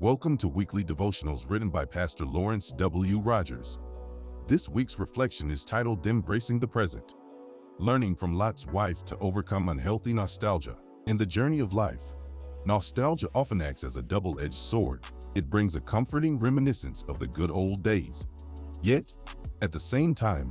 Welcome 0.00 0.36
to 0.36 0.46
Weekly 0.46 0.84
Devotionals 0.84 1.50
written 1.50 1.70
by 1.70 1.84
Pastor 1.84 2.24
Lawrence 2.24 2.70
W. 2.70 3.18
Rodgers. 3.18 3.80
This 4.46 4.68
week's 4.68 5.00
reflection 5.00 5.50
is 5.50 5.64
titled 5.64 6.06
Embracing 6.06 6.60
the 6.60 6.68
Present 6.68 7.16
Learning 7.80 8.14
from 8.14 8.32
Lot's 8.32 8.64
Wife 8.64 9.04
to 9.06 9.18
Overcome 9.18 9.70
Unhealthy 9.70 10.12
Nostalgia. 10.12 10.76
In 11.08 11.16
the 11.16 11.26
journey 11.26 11.58
of 11.58 11.72
life, 11.72 12.14
nostalgia 12.64 13.28
often 13.34 13.60
acts 13.60 13.82
as 13.82 13.96
a 13.96 14.02
double 14.02 14.38
edged 14.38 14.52
sword. 14.52 15.04
It 15.34 15.50
brings 15.50 15.74
a 15.74 15.80
comforting 15.80 16.38
reminiscence 16.38 17.02
of 17.08 17.18
the 17.18 17.26
good 17.26 17.50
old 17.50 17.82
days. 17.82 18.28
Yet, 18.80 19.10
at 19.62 19.72
the 19.72 19.80
same 19.80 20.14
time, 20.14 20.48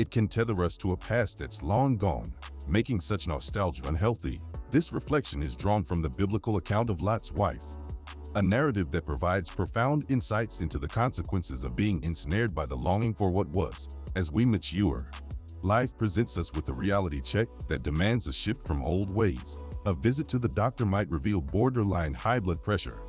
it 0.00 0.10
can 0.10 0.26
tether 0.26 0.64
us 0.64 0.76
to 0.78 0.94
a 0.94 0.96
past 0.96 1.38
that's 1.38 1.62
long 1.62 1.96
gone, 1.96 2.34
making 2.66 2.98
such 2.98 3.28
nostalgia 3.28 3.86
unhealthy. 3.86 4.36
This 4.72 4.92
reflection 4.92 5.44
is 5.44 5.54
drawn 5.54 5.84
from 5.84 6.02
the 6.02 6.10
biblical 6.10 6.56
account 6.56 6.90
of 6.90 7.02
Lot's 7.02 7.30
wife, 7.30 7.62
a 8.36 8.42
narrative 8.42 8.90
that 8.92 9.06
provides 9.06 9.50
profound 9.50 10.06
insights 10.08 10.60
into 10.60 10.78
the 10.78 10.86
consequences 10.86 11.64
of 11.64 11.74
being 11.74 12.02
ensnared 12.04 12.54
by 12.54 12.64
the 12.64 12.76
longing 12.76 13.12
for 13.12 13.30
what 13.30 13.48
was. 13.48 13.98
As 14.14 14.30
we 14.30 14.44
mature, 14.44 15.10
life 15.62 15.96
presents 15.98 16.38
us 16.38 16.52
with 16.52 16.68
a 16.68 16.72
reality 16.72 17.20
check 17.20 17.48
that 17.68 17.82
demands 17.82 18.28
a 18.28 18.32
shift 18.32 18.66
from 18.66 18.84
old 18.84 19.10
ways. 19.10 19.60
A 19.86 19.94
visit 19.94 20.28
to 20.28 20.38
the 20.38 20.48
doctor 20.48 20.86
might 20.86 21.10
reveal 21.10 21.40
borderline 21.40 22.14
high 22.14 22.38
blood 22.38 22.62
pressure, 22.62 23.02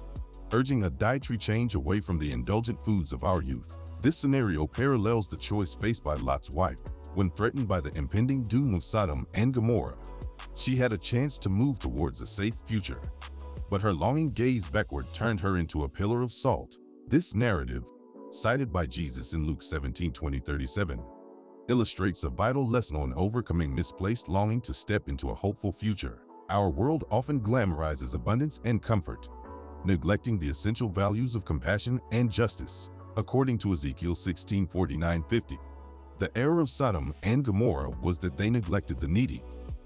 urging 0.53 0.85
a 0.85 0.89
dietary 0.89 1.37
change 1.37 1.75
away 1.75 1.99
from 1.99 2.17
the 2.17 2.31
indulgent 2.31 2.81
foods 2.81 3.13
of 3.13 3.23
our 3.23 3.43
youth. 3.43 3.77
This 4.01 4.17
scenario 4.17 4.65
parallels 4.65 5.29
the 5.29 5.37
choice 5.37 5.75
faced 5.75 6.03
by 6.03 6.15
Lot's 6.15 6.49
wife 6.49 6.77
when 7.13 7.29
threatened 7.31 7.67
by 7.67 7.79
the 7.79 7.95
impending 7.97 8.41
doom 8.43 8.73
of 8.73 8.83
Sodom 8.83 9.27
and 9.35 9.53
Gomorrah. 9.53 9.97
She 10.55 10.75
had 10.75 10.93
a 10.93 10.97
chance 10.97 11.37
to 11.39 11.49
move 11.49 11.77
towards 11.77 12.21
a 12.21 12.25
safe 12.25 12.55
future, 12.67 13.01
but 13.71 13.81
her 13.81 13.93
longing 13.93 14.27
gaze 14.27 14.67
backward 14.67 15.11
turned 15.13 15.39
her 15.39 15.57
into 15.57 15.85
a 15.85 15.89
pillar 15.89 16.21
of 16.21 16.33
salt. 16.33 16.77
This 17.07 17.33
narrative, 17.33 17.85
cited 18.29 18.71
by 18.71 18.85
Jesus 18.85 19.31
in 19.31 19.47
Luke 19.47 19.63
17, 19.63 20.11
20, 20.11 20.39
37, 20.39 21.01
illustrates 21.69 22.25
a 22.25 22.29
vital 22.29 22.67
lesson 22.67 22.97
on 22.97 23.13
overcoming 23.15 23.73
misplaced 23.73 24.27
longing 24.27 24.59
to 24.61 24.73
step 24.73 25.07
into 25.07 25.29
a 25.29 25.35
hopeful 25.35 25.71
future. 25.71 26.23
Our 26.49 26.69
world 26.69 27.05
often 27.09 27.39
glamorizes 27.39 28.13
abundance 28.13 28.59
and 28.65 28.83
comfort, 28.83 29.29
neglecting 29.85 30.37
the 30.37 30.49
essential 30.49 30.89
values 30.89 31.33
of 31.33 31.45
compassion 31.45 32.01
and 32.11 32.29
justice. 32.29 32.89
According 33.15 33.57
to 33.59 33.71
Ezekiel 33.71 34.15
16, 34.15 34.67
49, 34.67 35.23
50, 35.29 35.59
the 36.19 36.37
error 36.37 36.59
of 36.59 36.69
Sodom 36.69 37.13
and 37.23 37.43
Gomorrah 37.43 37.91
was 38.01 38.19
that 38.19 38.37
they 38.37 38.49
neglected 38.49 38.99
the 38.99 39.07
needy, 39.07 39.43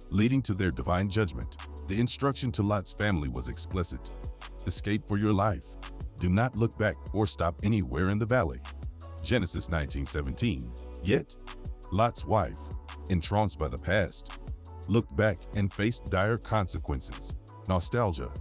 leading 0.10 0.42
to 0.44 0.54
their 0.54 0.72
divine 0.72 1.10
judgment. 1.10 1.58
The 1.88 2.00
instruction 2.00 2.52
to 2.54 2.64
Lot's 2.64 2.94
family 2.94 3.30
was 3.30 3.50
explicit. 3.50 4.14
Escape 4.66 5.08
for 5.08 5.18
your 5.18 5.34
life. 5.34 5.66
Do 6.20 6.30
not 6.30 6.56
look 6.56 6.78
back 6.78 6.96
or 7.14 7.28
stop 7.28 7.56
anywhere 7.64 8.10
in 8.10 8.20
the 8.20 8.26
valley. 8.26 8.60
Genesis 9.24 9.70
19:17. 9.70 10.72
Yet, 11.04 11.36
Lot's 11.92 12.26
wife, 12.26 12.58
entranced 13.10 13.60
by 13.60 13.68
the 13.68 13.78
past, 13.78 14.40
looked 14.88 15.16
back 15.16 15.38
and 15.56 15.72
faced 15.72 16.12
dire 16.12 16.38
consequences. 16.38 17.36
Nostalgia, 17.68 18.32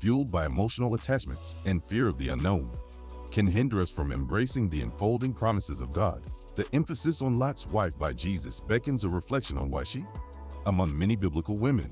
fueled 0.00 0.30
by 0.30 0.46
emotional 0.46 0.94
attachments 0.94 1.56
and 1.64 1.86
fear 1.86 2.08
of 2.08 2.18
the 2.18 2.28
unknown, 2.28 2.70
can 3.30 3.46
hinder 3.46 3.80
us 3.80 3.90
from 3.90 4.12
embracing 4.12 4.68
the 4.68 4.80
unfolding 4.80 5.32
promises 5.32 5.80
of 5.80 5.92
God. 5.92 6.24
The 6.56 6.66
emphasis 6.72 7.20
on 7.20 7.38
Lot's 7.38 7.66
wife 7.66 7.96
by 7.98 8.12
Jesus 8.12 8.60
beckons 8.60 9.04
a 9.04 9.08
reflection 9.08 9.58
on 9.58 9.70
why 9.70 9.82
she, 9.82 10.04
among 10.68 10.96
many 10.96 11.16
biblical 11.16 11.56
women, 11.56 11.90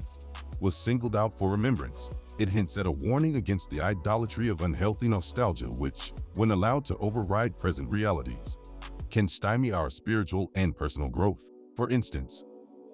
was 0.61 0.77
singled 0.77 1.17
out 1.17 1.37
for 1.37 1.51
remembrance. 1.51 2.11
It 2.39 2.49
hints 2.49 2.77
at 2.77 2.87
a 2.87 2.91
warning 2.91 3.37
against 3.37 3.71
the 3.71 3.81
idolatry 3.81 4.49
of 4.49 4.61
unhealthy 4.61 5.09
nostalgia 5.09 5.67
which, 5.67 6.13
when 6.37 6.51
allowed 6.51 6.85
to 6.87 6.97
override 6.99 7.59
present 7.59 7.91
realities, 7.91 8.59
can 9.11 9.27
stymie 9.27 9.73
our 9.73 9.89
spiritual 9.89 10.51
and 10.55 10.77
personal 10.77 11.09
growth. 11.09 11.43
For 11.75 11.89
instance, 11.91 12.45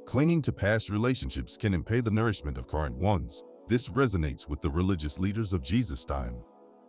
clinging 0.06 0.42
to 0.42 0.52
past 0.52 0.90
relationships 0.90 1.56
can 1.56 1.74
impede 1.74 2.04
the 2.04 2.10
nourishment 2.10 2.58
of 2.58 2.68
current 2.68 2.96
ones. 2.96 3.42
This 3.68 3.88
resonates 3.88 4.48
with 4.48 4.60
the 4.60 4.70
religious 4.70 5.18
leaders 5.18 5.52
of 5.52 5.62
Jesus' 5.62 6.04
time, 6.04 6.36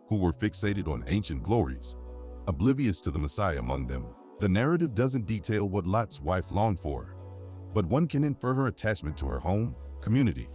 who 0.08 0.18
were 0.18 0.32
fixated 0.32 0.86
on 0.86 1.04
ancient 1.08 1.42
glories, 1.42 1.96
oblivious 2.46 3.00
to 3.00 3.10
the 3.10 3.18
Messiah 3.18 3.58
among 3.58 3.86
them. 3.86 4.06
The 4.38 4.48
narrative 4.48 4.94
doesn't 4.94 5.26
detail 5.26 5.68
what 5.68 5.86
Lot's 5.86 6.20
wife 6.20 6.52
longed 6.52 6.80
for, 6.80 7.13
but 7.74 7.84
one 7.84 8.06
can 8.06 8.24
infer 8.24 8.54
her 8.54 8.68
attachment 8.68 9.16
to 9.18 9.26
her 9.26 9.40
home, 9.40 9.74
community, 10.00 10.48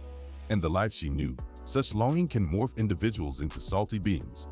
and 0.48 0.60
the 0.60 0.70
life 0.70 0.92
she 0.92 1.08
knew. 1.08 1.36
Such 1.64 1.94
longing 1.94 2.26
can 2.26 2.48
morph 2.48 2.76
individuals 2.76 3.42
into 3.42 3.60
salty 3.60 3.98
beings, 3.98 4.48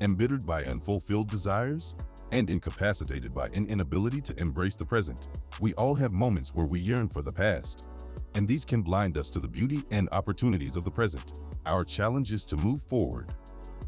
embittered 0.00 0.44
by 0.46 0.64
unfulfilled 0.64 1.28
desires 1.28 1.94
and 2.32 2.50
incapacitated 2.50 3.32
by 3.32 3.46
an 3.48 3.66
inability 3.66 4.20
to 4.20 4.40
embrace 4.40 4.74
the 4.74 4.84
present. 4.84 5.28
We 5.60 5.74
all 5.74 5.94
have 5.94 6.12
moments 6.12 6.52
where 6.54 6.66
we 6.66 6.80
yearn 6.80 7.08
for 7.08 7.22
the 7.22 7.32
past, 7.32 7.88
and 8.34 8.48
these 8.48 8.64
can 8.64 8.82
blind 8.82 9.16
us 9.16 9.30
to 9.30 9.38
the 9.38 9.48
beauty 9.48 9.84
and 9.90 10.08
opportunities 10.10 10.76
of 10.76 10.84
the 10.84 10.90
present. 10.90 11.40
Our 11.66 11.84
challenge 11.84 12.32
is 12.32 12.44
to 12.46 12.56
move 12.56 12.82
forward, 12.82 13.32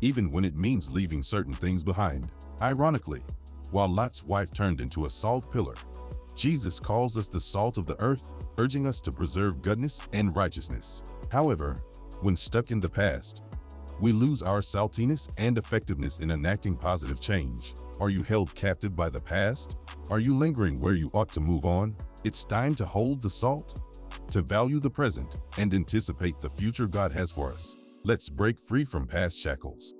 even 0.00 0.28
when 0.28 0.44
it 0.44 0.56
means 0.56 0.90
leaving 0.90 1.22
certain 1.22 1.52
things 1.52 1.82
behind. 1.82 2.30
Ironically, 2.62 3.22
while 3.70 3.88
Lot's 3.88 4.24
wife 4.24 4.50
turned 4.50 4.80
into 4.80 5.04
a 5.04 5.10
salt 5.10 5.52
pillar, 5.52 5.74
Jesus 6.38 6.78
calls 6.78 7.18
us 7.18 7.28
the 7.28 7.40
salt 7.40 7.78
of 7.78 7.86
the 7.86 8.00
earth, 8.00 8.46
urging 8.58 8.86
us 8.86 9.00
to 9.00 9.10
preserve 9.10 9.60
goodness 9.60 10.06
and 10.12 10.36
righteousness. 10.36 11.02
However, 11.32 11.74
when 12.20 12.36
stuck 12.36 12.70
in 12.70 12.78
the 12.78 12.88
past, 12.88 13.42
we 14.00 14.12
lose 14.12 14.40
our 14.40 14.60
saltiness 14.60 15.34
and 15.40 15.58
effectiveness 15.58 16.20
in 16.20 16.30
enacting 16.30 16.76
positive 16.76 17.18
change. 17.18 17.74
Are 17.98 18.08
you 18.08 18.22
held 18.22 18.54
captive 18.54 18.94
by 18.94 19.08
the 19.08 19.20
past? 19.20 19.78
Are 20.12 20.20
you 20.20 20.36
lingering 20.36 20.80
where 20.80 20.94
you 20.94 21.10
ought 21.12 21.32
to 21.32 21.40
move 21.40 21.64
on? 21.64 21.96
It's 22.22 22.44
time 22.44 22.76
to 22.76 22.86
hold 22.86 23.20
the 23.20 23.30
salt, 23.30 23.82
to 24.28 24.40
value 24.40 24.78
the 24.78 24.90
present, 24.90 25.40
and 25.58 25.74
anticipate 25.74 26.38
the 26.38 26.50
future 26.50 26.86
God 26.86 27.12
has 27.14 27.32
for 27.32 27.52
us. 27.52 27.76
Let's 28.04 28.28
break 28.28 28.60
free 28.60 28.84
from 28.84 29.08
past 29.08 29.36
shackles, 29.40 29.92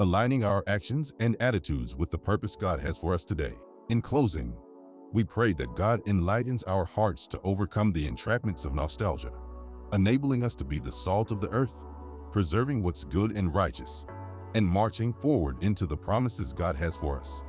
aligning 0.00 0.44
our 0.44 0.62
actions 0.66 1.14
and 1.18 1.34
attitudes 1.40 1.96
with 1.96 2.10
the 2.10 2.18
purpose 2.18 2.56
God 2.56 2.78
has 2.80 2.98
for 2.98 3.14
us 3.14 3.24
today. 3.24 3.54
In 3.88 4.02
closing, 4.02 4.54
we 5.12 5.24
pray 5.24 5.52
that 5.54 5.76
God 5.76 6.00
enlightens 6.06 6.62
our 6.64 6.84
hearts 6.84 7.26
to 7.28 7.40
overcome 7.44 7.92
the 7.92 8.08
entrapments 8.08 8.64
of 8.64 8.74
nostalgia 8.74 9.32
enabling 9.92 10.44
us 10.44 10.54
to 10.56 10.64
be 10.64 10.78
the 10.78 10.92
salt 10.92 11.30
of 11.30 11.40
the 11.40 11.48
earth, 11.50 11.86
preserving 12.32 12.82
what's 12.82 13.04
good 13.04 13.32
and 13.32 13.54
righteous, 13.54 14.06
and 14.54 14.66
marching 14.66 15.12
forward 15.12 15.56
into 15.62 15.86
the 15.86 15.96
promises 15.96 16.52
God 16.52 16.76
has 16.76 16.96
for 16.96 17.18
us. 17.18 17.44